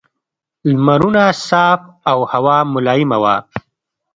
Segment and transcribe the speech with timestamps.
[0.69, 3.35] لمرونه صاف او هوا ملایمه وه.